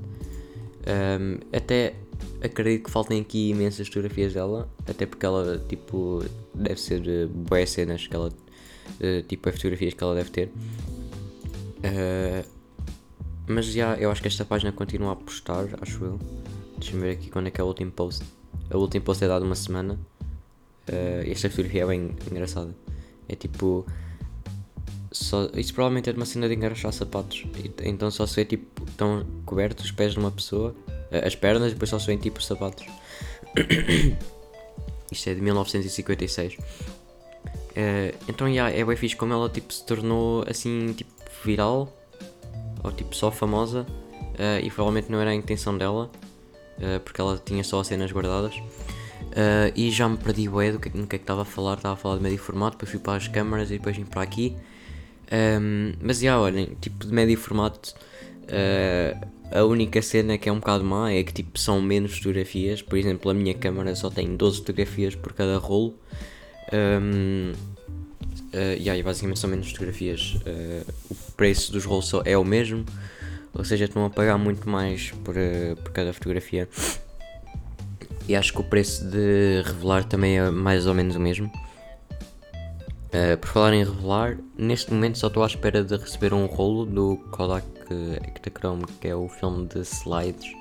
Um, 0.87 1.39
até 1.57 1.95
acredito 2.41 2.85
que 2.85 2.91
faltem 2.91 3.21
aqui 3.21 3.51
imensas 3.51 3.89
fotografias 3.89 4.35
dela, 4.35 4.69
até 4.87 5.07
porque 5.07 5.27
ela, 5.27 5.59
tipo, 5.69 6.25
deve 6.55 6.81
ser 6.81 7.01
uh, 7.01 7.29
boas 7.29 7.71
cenas 7.71 8.07
que 8.07 8.15
ela, 8.15 8.29
uh, 8.29 9.23
tipo, 9.27 9.49
as 9.49 9.57
fotografias 9.57 9.95
que 9.95 10.05
ela 10.05 10.15
deve 10.15 10.31
ter. 10.31 10.51
Uh, 11.79 12.47
mas 13.49 13.67
já, 13.67 13.95
eu 13.97 14.11
acho 14.11 14.21
que 14.21 14.29
esta 14.29 14.45
página 14.45 14.73
continua 14.73 15.13
a 15.13 15.17
postar, 15.17 15.67
acho 15.81 16.05
eu. 16.05 16.19
Deixa-me 16.79 17.03
ver 17.03 17.11
aqui 17.13 17.31
quando 17.31 17.47
é 17.47 17.51
que 17.51 17.61
é 17.61 17.65
o 17.65 17.67
último 17.67 17.91
post. 17.91 18.25
A 18.71 18.77
última 18.77 19.05
post 19.05 19.25
é 19.25 19.29
dado 19.29 19.45
uma 19.45 19.55
semana. 19.55 19.99
Uh, 20.89 21.31
esta 21.31 21.49
fotografia 21.49 21.83
é 21.83 21.87
bem 21.87 22.11
engraçada. 22.31 22.75
É 23.29 23.35
tipo. 23.35 23.87
Só, 25.17 25.49
isso 25.55 25.73
provavelmente 25.73 26.11
é 26.11 26.13
de 26.13 26.19
uma 26.19 26.27
cena 26.27 26.49
de 26.49 26.55
engraxar 26.55 26.93
sapatos. 26.93 27.45
Então 27.83 28.11
só 28.11 28.27
se 28.27 28.37
vê 28.37 28.45
tipo. 28.45 28.85
Estão 28.85 29.27
cobertos 29.45 29.85
os 29.87 29.91
pés 29.93 30.13
de 30.13 30.19
uma 30.19 30.31
pessoa, 30.31 30.75
uh, 30.89 31.27
as 31.27 31.35
pernas, 31.35 31.71
e 31.71 31.75
depois 31.75 31.91
só 31.91 31.99
se 31.99 32.07
vêem 32.07 32.19
tipo 32.19 32.39
os 32.39 32.47
sapatos. 32.47 32.87
Isto 35.11 35.31
é 35.31 35.35
de 35.35 35.41
1956. 35.41 36.55
Uh, 36.55 36.59
então 38.29 38.49
yeah, 38.49 38.75
é 38.75 38.85
bem 38.85 38.97
fixe 38.97 39.15
como 39.17 39.33
ela 39.33 39.49
tipo, 39.49 39.73
se 39.73 39.85
tornou 39.85 40.45
assim 40.49 40.95
tipo 40.95 41.11
viral 41.45 41.95
ou 42.83 42.91
tipo 42.91 43.15
só 43.15 43.31
famosa 43.31 43.83
uh, 43.83 44.65
e 44.65 44.71
provavelmente 44.71 45.13
não 45.13 45.21
era 45.21 45.31
a 45.31 45.35
intenção 45.35 45.77
dela 45.77 46.11
uh, 46.79 47.01
porque 47.01 47.21
ela 47.21 47.39
tinha 47.45 47.63
só 47.63 47.81
as 47.81 47.89
cenas 47.89 48.11
guardadas 48.11 48.55
Uh, 49.37 49.69
e 49.75 49.91
já 49.91 50.09
me 50.09 50.17
perdi 50.17 50.49
o 50.49 50.73
do 50.73 50.79
que, 50.79 50.89
que 50.89 50.99
é 50.99 51.05
que 51.07 51.17
estava 51.17 51.43
a 51.43 51.45
falar, 51.45 51.75
estava 51.75 51.93
a 51.93 51.97
falar 51.97 52.17
de 52.17 52.23
médio 52.23 52.39
formato, 52.39 52.79
depois 52.79 52.91
fui 52.91 53.01
para 53.01 53.17
as 53.17 53.29
câmaras 53.29 53.71
e 53.71 53.75
depois 53.75 53.95
vim 53.95 54.07
para 54.07 54.23
aqui. 54.23 54.57
Um, 55.33 55.93
mas 56.01 56.21
já 56.21 56.39
olhem, 56.39 56.77
tipo 56.81 57.07
de 57.07 57.13
médio 57.13 57.37
formato, 57.37 57.95
uh, 58.45 59.27
a 59.51 59.65
única 59.65 60.03
cena 60.03 60.37
que 60.39 60.49
é 60.49 60.53
um 60.53 60.59
bocado 60.59 60.85
má 60.85 61.13
é 61.13 61.23
que 61.23 61.33
tipo 61.33 61.59
são 61.59 61.81
menos 61.81 62.17
fotografias. 62.17 62.83
Por 62.83 62.99
exemplo, 62.99 63.31
a 63.31 63.35
minha 63.35 63.55
câmera 63.55 63.95
só 63.95 64.11
tem 64.11 64.37
12 64.37 64.59
fotografias 64.59 65.15
por 65.15 65.33
cada 65.33 65.59
rolo. 65.59 65.95
Um, 66.73 67.53
uh, 68.53 68.77
e 68.79 68.91
aí 68.91 69.03
basicamente 69.03 69.39
são 69.39 69.51
menos 69.51 69.71
fotografias. 69.71 70.37
Uh, 70.47 70.93
o 71.11 71.33
preço 71.37 71.73
dos 71.73 71.85
rolos 71.85 72.11
é 72.25 72.37
o 72.37 72.45
mesmo, 72.45 72.85
ou 73.55 73.65
seja, 73.65 73.85
estão 73.85 74.05
a 74.05 74.11
pagar 74.11 74.39
muito 74.39 74.69
mais 74.69 75.13
por, 75.25 75.37
uh, 75.37 75.77
por 75.83 75.93
cada 75.93 76.13
fotografia. 76.13 76.69
E 78.29 78.35
acho 78.35 78.53
que 78.53 78.61
o 78.61 78.65
preço 78.65 79.05
de 79.05 79.63
revelar 79.65 80.05
também 80.05 80.39
é 80.39 80.51
mais 80.51 80.87
ou 80.87 80.95
menos 80.95 81.15
o 81.15 81.21
mesmo. 81.21 81.51
Uh, 83.07 83.37
por 83.39 83.49
falar 83.49 83.73
em 83.73 83.85
revelar, 83.85 84.37
neste 84.59 84.93
momento 84.93 85.19
só 85.19 85.29
estou 85.29 85.43
à 85.43 85.47
espera 85.47 85.83
de 85.85 85.97
receber 85.97 86.35
um 86.35 86.47
rolo 86.47 86.85
do 86.85 87.17
Kodak 87.31 87.67
Ektachrome, 88.27 88.85
que 89.01 89.09
é 89.09 89.15
o 89.15 89.29
filme 89.29 89.67
de 89.69 89.81
slides. 89.81 90.53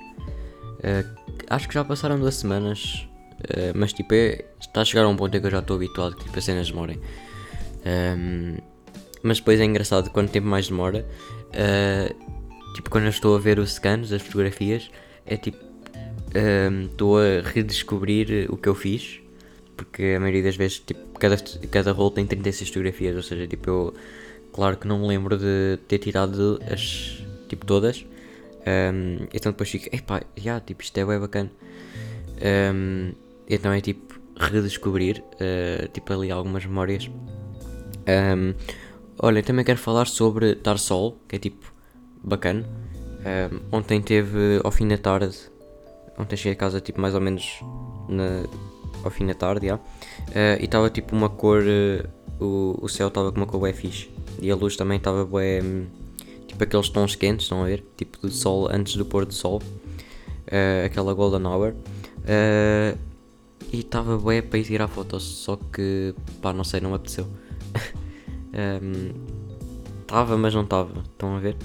Uh, 0.78 1.04
acho 1.50 1.66
que 1.66 1.74
já 1.74 1.84
passaram 1.84 2.18
duas 2.18 2.36
semanas, 2.36 3.08
uh, 3.40 3.72
mas 3.74 3.92
tipo, 3.92 4.14
é, 4.14 4.44
está 4.60 4.82
a 4.82 4.84
chegar 4.84 5.04
a 5.04 5.08
um 5.08 5.16
ponto 5.16 5.36
em 5.36 5.40
que 5.40 5.46
eu 5.46 5.50
já 5.50 5.58
estou 5.58 5.76
habituado 5.76 6.16
que 6.16 6.24
tipo, 6.24 6.38
as 6.38 6.44
cenas 6.44 6.70
demorem. 6.70 6.96
Um, 6.96 7.00
ehm, 7.84 8.58
mas 9.22 9.38
depois 9.38 9.60
é 9.60 9.64
engraçado, 9.64 10.10
quanto 10.10 10.30
tempo 10.30 10.46
mais 10.46 10.68
demora, 10.68 11.04
tipo, 12.74 12.90
quando 12.90 13.04
eu 13.04 13.10
estou 13.10 13.34
a 13.34 13.40
ver 13.40 13.58
os 13.58 13.72
scans, 13.72 14.12
as 14.12 14.22
fotografias, 14.22 14.88
é 15.24 15.36
tipo, 15.36 15.58
estou 16.90 17.16
um, 17.16 17.18
a 17.18 17.48
redescobrir 17.48 18.46
o 18.48 18.56
que 18.56 18.68
eu 18.68 18.74
fiz, 18.74 19.20
porque 19.76 20.14
a 20.16 20.20
maioria 20.20 20.44
das 20.44 20.56
vezes, 20.56 20.78
tipo, 20.78 21.05
cada, 21.18 21.36
cada 21.70 21.92
rolo 21.92 22.10
tem 22.10 22.26
36 22.26 22.68
fotografias, 22.68 23.16
ou 23.16 23.22
seja, 23.22 23.46
tipo, 23.46 23.68
eu, 23.68 23.94
claro 24.52 24.76
que 24.76 24.86
não 24.86 25.00
me 25.00 25.08
lembro 25.08 25.36
de 25.36 25.78
ter 25.88 25.98
tirado 25.98 26.60
as, 26.70 27.22
tipo, 27.48 27.64
todas, 27.66 28.04
um, 28.66 29.26
então 29.32 29.52
depois 29.52 29.70
fico, 29.70 29.94
epá, 29.94 30.22
já, 30.36 30.42
yeah, 30.42 30.64
tipo, 30.64 30.82
isto 30.82 30.98
é 30.98 31.04
bem 31.04 31.18
bacana. 31.18 31.50
Um, 32.74 33.12
então 33.48 33.72
é 33.72 33.80
tipo, 33.80 34.20
redescobrir, 34.36 35.22
uh, 35.34 35.88
tipo, 35.88 36.12
ali 36.12 36.30
algumas 36.30 36.64
memórias. 36.64 37.08
Um, 37.08 38.54
olha, 39.18 39.42
também 39.42 39.64
quero 39.64 39.78
falar 39.78 40.06
sobre 40.06 40.54
Dar 40.56 40.78
Sol, 40.78 41.18
que 41.28 41.36
é 41.36 41.38
tipo, 41.38 41.72
bacana. 42.22 42.64
Um, 43.72 43.76
ontem 43.78 44.00
teve, 44.02 44.60
ao 44.62 44.70
fim 44.70 44.86
da 44.88 44.98
tarde, 44.98 45.36
Ontem 46.18 46.36
cheguei 46.36 46.52
a 46.52 46.56
casa 46.56 46.80
tipo 46.80 47.00
mais 47.00 47.14
ou 47.14 47.20
menos 47.20 47.60
na, 48.08 48.44
ao 49.06 49.10
fim 49.10 49.26
da 49.26 49.34
tarde. 49.34 49.70
Uh, 49.70 49.78
e 50.60 50.64
estava 50.64 50.90
tipo 50.90 51.14
uma 51.14 51.28
cor. 51.28 51.62
Uh, 51.62 52.44
o, 52.44 52.78
o 52.82 52.88
céu 52.88 53.08
estava 53.08 53.32
com 53.32 53.38
uma 53.38 53.46
cor 53.46 53.60
bem 53.60 53.72
fixe. 53.72 54.10
E 54.40 54.50
a 54.50 54.54
luz 54.54 54.76
também 54.76 54.98
estava 54.98 55.24
bem. 55.24 55.88
Tipo 56.46 56.62
aqueles 56.64 56.88
tons 56.88 57.14
quentes, 57.14 57.44
estão 57.44 57.62
a 57.62 57.66
ver? 57.66 57.84
Tipo 57.96 58.18
do 58.18 58.30
sol 58.30 58.68
antes 58.70 58.96
do 58.96 59.04
pôr 59.04 59.24
do 59.24 59.34
sol. 59.34 59.62
Uh, 60.46 60.86
aquela 60.86 61.14
golden 61.14 61.46
hour. 61.46 61.74
e 63.72 63.78
estava 63.80 64.18
bem 64.18 64.42
para 64.42 64.58
ir 64.58 64.64
tirar 64.64 64.88
fotos, 64.88 65.22
só 65.22 65.56
que 65.56 66.14
pá, 66.40 66.52
não 66.52 66.64
sei, 66.64 66.80
não 66.80 66.90
me 66.90 66.96
apeteceu. 66.96 67.26
Estava, 70.00 70.34
um, 70.34 70.38
mas 70.38 70.54
não 70.54 70.62
estava, 70.62 71.00
estão 71.00 71.36
a 71.36 71.40
ver? 71.40 71.56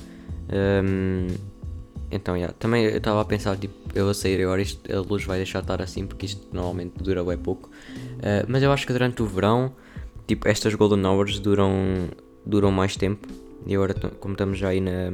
Um, 0.51 1.27
então, 2.11 2.35
yeah. 2.35 2.53
também 2.59 2.85
eu 2.85 2.97
estava 2.97 3.21
a 3.21 3.25
pensar, 3.25 3.57
tipo, 3.57 3.73
eu 3.95 4.05
vou 4.05 4.13
sair 4.13 4.41
agora, 4.41 4.61
isto, 4.61 4.91
a 4.91 4.99
luz 4.99 5.23
vai 5.23 5.37
deixar 5.37 5.59
de 5.59 5.65
estar 5.65 5.81
assim, 5.81 6.05
porque 6.05 6.25
isto 6.25 6.47
normalmente 6.51 6.93
dura 7.01 7.23
bem 7.23 7.37
pouco. 7.37 7.69
Uh, 7.69 8.45
mas 8.47 8.61
eu 8.61 8.71
acho 8.71 8.85
que 8.85 8.93
durante 8.93 9.21
o 9.21 9.25
verão, 9.25 9.73
tipo, 10.27 10.47
estas 10.47 10.75
Golden 10.75 11.05
Hours 11.05 11.39
duram, 11.39 12.09
duram 12.45 12.71
mais 12.71 12.95
tempo. 12.95 13.27
E 13.65 13.75
agora, 13.75 13.93
como 14.19 14.33
estamos 14.33 14.57
já 14.57 14.69
aí 14.69 14.81
na, 14.81 15.13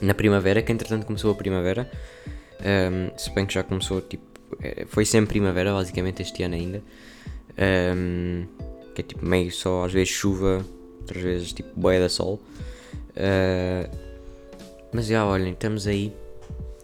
na 0.00 0.14
primavera, 0.14 0.62
que 0.62 0.72
entretanto 0.72 1.04
começou 1.04 1.30
a 1.32 1.34
primavera, 1.34 1.90
um, 2.60 3.16
se 3.18 3.30
bem 3.34 3.46
que 3.46 3.54
já 3.54 3.62
começou, 3.62 4.00
tipo, 4.00 4.24
é, 4.60 4.86
foi 4.86 5.04
sempre 5.04 5.30
primavera, 5.30 5.72
basicamente, 5.72 6.22
este 6.22 6.42
ano 6.42 6.54
ainda. 6.54 6.82
Um, 7.58 8.46
que 8.94 9.02
é 9.02 9.04
tipo 9.04 9.24
meio 9.24 9.50
só, 9.50 9.84
às 9.84 9.92
vezes 9.92 10.08
chuva, 10.08 10.64
outras 11.00 11.22
vezes 11.22 11.52
tipo 11.52 11.68
boia 11.78 12.00
da 12.00 12.08
sol. 12.08 12.40
Uh, 13.10 14.07
mas 14.92 15.06
já 15.06 15.24
olhem, 15.24 15.52
estamos 15.52 15.86
aí. 15.86 16.12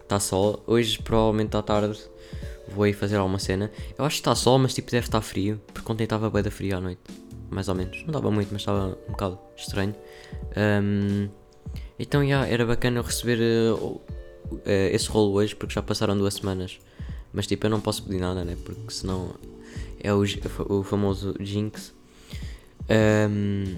Está 0.02 0.20
sol. 0.20 0.62
Hoje 0.66 0.98
provavelmente 0.98 1.56
à 1.56 1.62
tarde 1.62 1.98
vou 2.68 2.84
aí 2.84 2.92
fazer 2.92 3.16
alguma 3.16 3.38
cena. 3.38 3.70
Eu 3.96 4.04
acho 4.04 4.16
que 4.16 4.20
está 4.20 4.34
sol, 4.34 4.58
mas 4.58 4.74
tipo 4.74 4.90
deve 4.90 5.06
estar 5.06 5.20
frio. 5.20 5.60
Porque 5.72 5.90
ontem 5.90 6.04
estava 6.04 6.28
bem 6.28 6.42
da 6.42 6.50
frio 6.50 6.76
à 6.76 6.80
noite. 6.80 7.00
Mais 7.50 7.68
ou 7.68 7.74
menos. 7.74 7.98
Não 8.00 8.08
estava 8.08 8.30
muito, 8.30 8.48
mas 8.52 8.62
estava 8.62 8.98
um 9.08 9.12
bocado 9.12 9.38
estranho. 9.56 9.94
Um, 10.56 11.28
então 11.98 12.26
já 12.26 12.46
era 12.46 12.66
bacana 12.66 13.00
receber 13.00 13.38
uh, 13.72 13.76
uh, 13.76 14.00
esse 14.66 15.08
rolo 15.08 15.32
hoje 15.32 15.54
porque 15.54 15.74
já 15.74 15.82
passaram 15.82 16.16
duas 16.16 16.34
semanas. 16.34 16.78
Mas 17.32 17.46
tipo 17.46 17.66
eu 17.66 17.70
não 17.70 17.80
posso 17.80 18.02
pedir 18.02 18.20
nada, 18.20 18.44
né? 18.44 18.56
Porque 18.64 18.92
senão 18.92 19.34
é 20.00 20.12
o, 20.12 20.22
o 20.68 20.82
famoso 20.82 21.34
Jinx. 21.40 21.94
Um, 22.90 23.76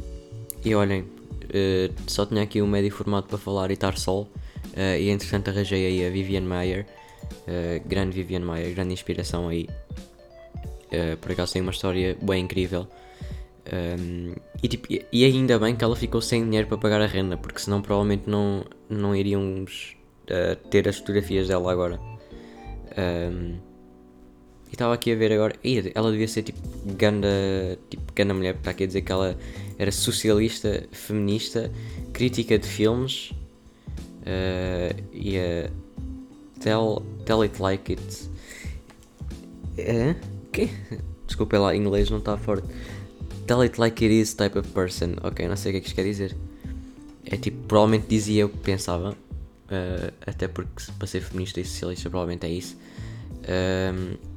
e 0.65 0.75
olhem, 0.75 1.07
Uh, 1.47 1.93
só 2.07 2.27
tinha 2.27 2.43
aqui 2.43 2.61
um 2.61 2.67
médio 2.67 2.91
formato 2.91 3.29
para 3.29 3.39
falar 3.39 3.71
e 3.71 3.75
estar 3.75 3.97
sol. 3.97 4.29
Uh, 4.77 4.99
e 4.99 5.11
entretanto 5.11 5.51
arranjei 5.51 5.87
aí 5.87 6.07
a 6.07 6.11
Vivian 6.11 6.43
Mayer. 6.43 6.87
Uh, 7.47 7.87
grande 7.89 8.13
Vivian 8.13 8.41
Mayer, 8.41 8.75
grande 8.75 8.93
inspiração 8.93 9.49
aí. 9.49 9.69
por 11.21 11.33
acaso 11.33 11.53
tem 11.53 11.63
uma 11.63 11.73
história 11.73 12.17
bem 12.21 12.45
incrível. 12.45 12.87
Um, 13.73 14.33
e, 14.63 14.69
tipo, 14.69 14.87
e 14.91 15.25
ainda 15.25 15.59
bem 15.59 15.75
que 15.75 15.83
ela 15.83 15.97
ficou 15.97 16.21
sem 16.21 16.45
dinheiro 16.45 16.69
para 16.69 16.79
pagar 16.79 17.01
a 17.01 17.07
renda, 17.07 17.37
porque 17.37 17.59
senão 17.59 17.83
provavelmente 17.83 18.23
não, 18.27 18.65
não 18.89 19.15
iríamos 19.15 19.97
ter 20.71 20.89
as 20.89 20.99
fotografias 20.99 21.49
dela 21.49 21.73
agora. 21.73 22.01
Um, 22.97 23.59
estava 24.77 24.95
aqui 24.95 25.13
a 25.13 25.17
ver 25.17 25.33
agora. 25.33 25.55
Ih, 25.65 25.91
ela 25.95 26.11
devia 26.11 26.29
ser 26.29 26.43
tipo 26.43 26.61
ganda, 26.85 27.29
tipo 27.91 28.13
ganda 28.15 28.35
mulher, 28.35 28.53
porque 28.53 28.63
está 28.63 28.71
aqui 28.71 28.85
a 28.85 28.87
dizer 28.87 29.03
que 29.03 29.11
ela 29.11 29.37
era 29.79 29.91
socialista, 29.91 30.87
feminista, 30.93 31.71
crítica 32.13 32.59
de 32.59 32.67
filmes 32.67 33.33
uh, 34.23 35.03
e 35.13 35.39
a 35.39 35.71
tell, 36.61 37.03
tell 37.25 37.43
It 37.43 37.61
Like 37.61 37.93
It. 37.93 38.31
É? 39.79 40.15
Que? 40.53 40.71
Desculpa 41.27 41.59
lá, 41.59 41.75
inglês 41.75 42.11
não 42.11 42.19
está 42.19 42.37
forte. 42.37 42.69
Tell 43.47 43.61
It 43.61 43.81
Like 43.81 44.05
It 44.05 44.21
Is 44.21 44.35
type 44.35 44.59
of 44.59 44.69
person. 44.71 45.17
Ok, 45.23 45.47
não 45.49 45.57
sei 45.57 45.71
o 45.71 45.73
que 45.73 45.79
é 45.79 45.81
que 45.81 45.87
isto 45.87 45.97
quer 45.97 46.05
dizer. 46.05 46.37
É 47.25 47.37
tipo, 47.37 47.67
provavelmente 47.67 48.07
dizia 48.09 48.47
o 48.47 48.49
que 48.49 48.59
pensava. 48.59 49.17
Uh, 49.67 50.13
até 50.25 50.47
porque 50.47 50.85
para 50.97 51.09
ser 51.09 51.21
feminista 51.21 51.61
e 51.61 51.65
socialista 51.65 52.09
provavelmente 52.09 52.47
é 52.47 52.51
isso. 52.51 52.77
Um, 53.49 54.36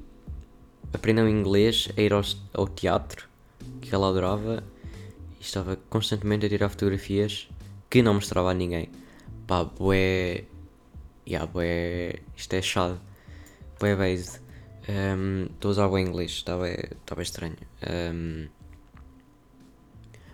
aprendam 0.94 1.28
inglês 1.28 1.90
a 1.98 2.02
ir 2.02 2.14
ao, 2.14 2.22
ao 2.54 2.68
teatro, 2.68 3.28
que 3.82 3.94
ela 3.94 4.10
adorava 4.10 4.64
e 5.40 5.44
estava 5.44 5.76
constantemente 5.90 6.46
a 6.46 6.50
tirar 6.50 6.70
fotografias 6.70 7.50
que 7.90 8.02
não 8.02 8.16
mostrava 8.16 8.52
a 8.52 8.54
ninguém. 8.54 8.90
Pá, 9.48 9.64
bué. 9.64 10.46
Yeah, 11.28 11.52
bué. 11.52 12.20
Isto 12.36 12.54
é 12.54 12.62
chato. 12.62 13.02
Bué 13.80 13.96
based. 13.96 14.42
Um, 14.88 15.46
estou 15.46 15.70
a 15.70 15.72
usar 15.72 15.88
o 15.88 15.98
inglês, 15.98 16.32
estava 16.32 16.70
estava 16.70 17.22
estranho. 17.22 17.58
Um, 17.88 18.48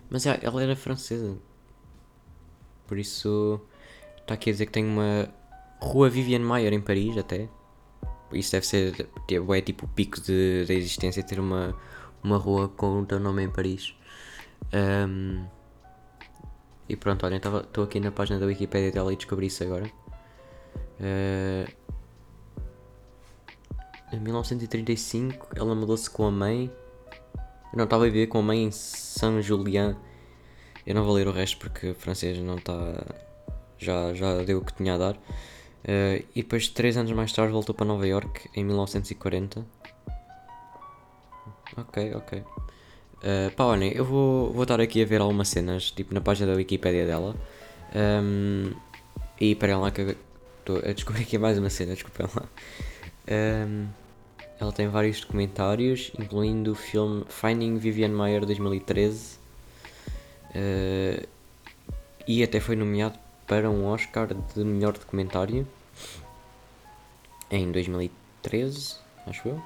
mas 0.08 0.24
yeah, 0.24 0.42
ela 0.44 0.62
era 0.62 0.76
francesa. 0.76 1.36
Por 2.86 2.98
isso, 2.98 3.60
está 4.18 4.34
aqui 4.34 4.50
a 4.50 4.52
dizer 4.52 4.66
que 4.66 4.72
tem 4.72 4.84
uma 4.84 5.28
rua 5.80 6.08
Vivian 6.08 6.40
Mayer 6.40 6.72
em 6.72 6.80
Paris, 6.80 7.18
até. 7.18 7.48
Isso 8.32 8.52
deve 8.52 8.66
ser 8.66 9.08
é 9.28 9.60
tipo 9.60 9.86
o 9.86 9.88
pico 9.88 10.20
de, 10.20 10.64
da 10.66 10.74
existência 10.74 11.22
ter 11.22 11.38
uma, 11.38 11.74
uma 12.22 12.36
rua 12.36 12.68
com 12.68 13.00
o 13.00 13.06
teu 13.06 13.20
nome 13.20 13.44
em 13.44 13.50
Paris. 13.50 13.94
Um, 14.72 15.46
e 16.88 16.96
pronto, 16.96 17.24
olhem, 17.26 17.38
estou 17.38 17.84
aqui 17.84 18.00
na 18.00 18.12
página 18.12 18.38
da 18.38 18.46
Wikipedia 18.46 18.92
dela 18.92 19.12
e 19.12 19.16
descobri 19.16 19.46
isso 19.46 19.62
agora. 19.64 19.90
Uh, 21.00 21.70
em 24.12 24.20
1935 24.20 25.48
ela 25.56 25.74
mudou-se 25.74 26.08
com 26.08 26.26
a 26.26 26.30
mãe. 26.30 26.70
Eu 27.72 27.76
não 27.76 27.84
estava 27.84 28.04
a 28.04 28.06
viver 28.06 28.28
com 28.28 28.38
a 28.38 28.42
mãe 28.42 28.64
em 28.64 28.70
Saint-Julien. 28.70 29.96
Eu 30.86 30.94
não 30.94 31.04
vou 31.04 31.14
ler 31.14 31.26
o 31.26 31.32
resto 31.32 31.58
porque 31.58 31.90
o 31.90 31.94
francês 31.94 32.38
não 32.38 32.56
está. 32.56 32.74
Já, 33.78 34.14
já 34.14 34.42
deu 34.44 34.58
o 34.58 34.64
que 34.64 34.72
tinha 34.74 34.94
a 34.94 34.98
dar. 34.98 35.18
Uh, 35.86 36.24
e 36.34 36.42
depois, 36.42 36.68
três 36.68 36.96
anos 36.96 37.12
mais 37.12 37.32
tarde, 37.32 37.52
voltou 37.52 37.72
para 37.72 37.86
Nova 37.86 38.04
York 38.06 38.50
em 38.56 38.64
1940. 38.64 39.64
Ok, 41.76 42.14
ok. 42.14 42.38
Uh, 42.38 43.50
pá, 43.54 43.64
olhem, 43.64 43.92
eu 43.92 44.04
vou, 44.04 44.52
vou 44.52 44.64
estar 44.64 44.80
aqui 44.80 45.00
a 45.00 45.06
ver 45.06 45.20
algumas 45.20 45.48
cenas, 45.48 45.92
tipo 45.92 46.12
na 46.12 46.20
página 46.20 46.50
da 46.50 46.56
Wikipedia 46.56 47.06
dela. 47.06 47.36
Um, 47.94 48.72
e 49.40 49.54
para 49.54 49.78
lá 49.78 49.92
que 49.92 50.16
estou 50.58 50.78
a 50.78 50.92
descobrir 50.92 51.22
aqui 51.22 51.38
mais 51.38 51.56
uma 51.56 51.70
cena, 51.70 51.94
desculpem 51.94 52.26
lá. 52.34 52.42
Um, 53.28 53.86
ela 54.58 54.72
tem 54.72 54.88
vários 54.88 55.20
documentários, 55.20 56.10
incluindo 56.18 56.72
o 56.72 56.74
filme 56.74 57.24
Finding 57.28 57.76
Vivian 57.76 58.08
Mayer 58.08 58.44
2013. 58.44 59.38
Uh, 60.50 61.26
e 62.26 62.42
até 62.42 62.58
foi 62.58 62.74
nomeado 62.74 63.16
para 63.46 63.70
um 63.70 63.86
Oscar 63.86 64.28
de 64.28 64.64
melhor 64.64 64.94
documentário 64.94 65.64
em 67.50 67.70
2013, 67.70 68.96
acho 69.26 69.48
eu. 69.48 69.62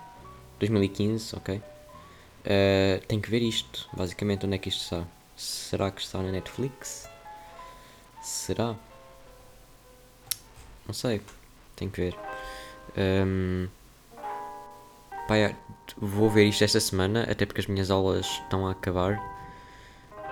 2015, 0.58 1.37
ok. 1.37 1.56
Uh, 1.56 3.06
tenho 3.06 3.20
que 3.20 3.30
ver 3.30 3.42
isto, 3.42 3.88
basicamente 3.92 4.46
onde 4.46 4.54
é 4.56 4.58
que 4.58 4.68
isto 4.68 4.82
está. 4.82 5.04
Será 5.37 5.90
que 5.90 6.00
está 6.00 6.22
na 6.22 6.30
Netflix? 6.30 7.08
Será? 8.22 8.76
Não 10.87 10.94
sei, 10.94 11.20
tenho 11.76 11.90
que 11.90 12.00
ver. 12.00 12.18
Um, 12.96 13.68
pá, 15.28 15.34
vou 15.96 16.28
ver 16.28 16.46
isto 16.46 16.64
esta 16.64 16.80
semana, 16.80 17.22
até 17.30 17.46
porque 17.46 17.60
as 17.60 17.66
minhas 17.66 17.90
aulas 17.90 18.26
estão 18.26 18.66
a 18.66 18.72
acabar. 18.72 19.18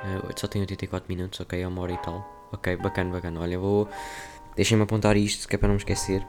Uh, 0.04 0.38
só 0.38 0.46
tenho 0.46 0.62
84 0.62 1.08
minutos, 1.08 1.40
ok, 1.40 1.60
é 1.60 1.66
uma 1.66 1.82
hora 1.82 1.92
e 1.92 1.98
tal. 1.98 2.48
Ok, 2.52 2.76
bacana, 2.76 3.12
bacana. 3.12 3.40
Olha, 3.40 3.58
vou. 3.58 3.88
Deixem-me 4.56 4.82
apontar 4.82 5.16
isto, 5.16 5.46
que 5.46 5.54
é 5.54 5.58
para 5.58 5.68
não 5.68 5.74
me 5.74 5.80
esquecer. 5.80 6.26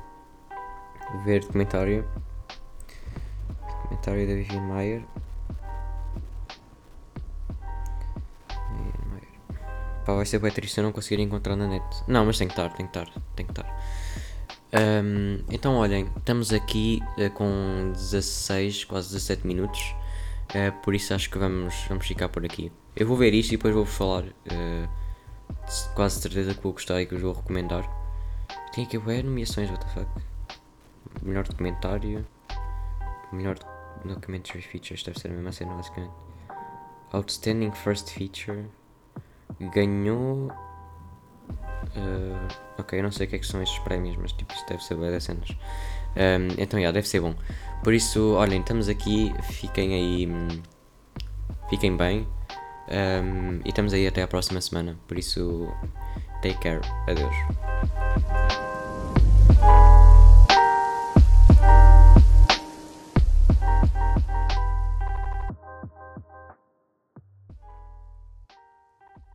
Ver 1.23 1.41
documentário. 1.41 2.07
Documentário 3.83 4.27
da 4.27 4.33
Vivian 4.33 4.61
Mayer. 4.61 5.03
Pá, 10.09 10.15
vai 10.15 10.25
ser 10.25 10.39
bem 10.39 10.51
triste 10.51 10.75
eu 10.75 10.83
não 10.83 10.91
conseguir 10.91 11.21
encontrar 11.21 11.55
na 11.55 11.67
net. 11.67 11.85
Não, 12.07 12.25
mas 12.25 12.35
tem 12.35 12.47
que 12.47 12.53
estar, 12.53 12.69
tem 12.73 12.87
que 12.87 12.97
estar, 12.97 13.21
tem 13.35 13.45
que 13.45 13.51
estar. 13.51 13.79
Um, 15.03 15.43
então, 15.51 15.75
olhem, 15.75 16.09
estamos 16.17 16.51
aqui 16.51 16.99
uh, 17.17 17.29
com 17.29 17.91
16, 17.93 18.85
quase 18.85 19.09
17 19.09 19.45
minutos. 19.45 19.95
Uh, 20.49 20.71
por 20.81 20.95
isso 20.95 21.13
acho 21.13 21.29
que 21.29 21.37
vamos, 21.37 21.75
vamos 21.87 22.07
ficar 22.07 22.27
por 22.27 22.43
aqui. 22.43 22.71
Eu 22.95 23.07
vou 23.07 23.15
ver 23.15 23.35
isto 23.35 23.53
e 23.53 23.57
depois 23.57 23.71
vou-vos 23.71 23.93
falar. 23.93 24.23
Uh, 24.23 24.89
quase 25.93 26.19
certeza 26.19 26.55
que 26.55 26.63
vou 26.63 26.73
gostar 26.73 26.99
e 27.01 27.05
que 27.05 27.13
vos 27.13 27.21
vou 27.21 27.33
recomendar. 27.33 27.87
Tem 28.73 28.85
aqui 28.85 28.97
bué 28.97 29.21
nomeações, 29.21 29.69
what 29.69 29.85
the 29.85 29.91
fuck. 29.91 30.09
Melhor 31.21 31.43
documentário. 31.47 32.25
Melhor 33.31 33.57
documentary 34.05 34.61
features, 34.61 35.03
deve 35.03 35.19
ser 35.19 35.29
a 35.29 35.33
mesma 35.33 35.51
cena 35.51 35.73
basicamente. 35.75 36.13
Outstanding 37.11 37.71
First 37.71 38.11
Feature. 38.11 38.65
Ganhou. 39.73 40.51
Uh, 41.95 42.47
ok, 42.77 42.99
eu 42.99 43.03
não 43.03 43.11
sei 43.11 43.25
o 43.25 43.29
que, 43.29 43.35
é 43.35 43.39
que 43.39 43.47
são 43.47 43.61
estes 43.61 43.79
prémios, 43.79 44.15
mas 44.17 44.31
tipo, 44.33 44.53
isto 44.53 44.67
deve 44.67 44.83
ser 44.83 44.95
bué 44.95 45.11
das 45.11 45.23
cenas. 45.23 45.49
Um, 46.15 46.47
então, 46.57 46.79
já, 46.79 46.83
yeah, 46.83 46.91
deve 46.91 47.07
ser 47.07 47.21
bom. 47.21 47.33
Por 47.83 47.93
isso, 47.93 48.35
olhem, 48.35 48.59
estamos 48.61 48.89
aqui, 48.89 49.33
fiquem 49.43 49.93
aí. 49.93 50.27
Fiquem 51.69 51.95
bem. 51.95 52.27
Um, 52.89 53.61
e 53.63 53.69
estamos 53.69 53.93
aí 53.93 54.07
até 54.07 54.23
a 54.23 54.27
próxima 54.27 54.59
semana. 54.61 54.97
Por 55.07 55.17
isso, 55.17 55.71
take 56.41 56.59
care. 56.59 56.81
Adeus. 57.07 58.68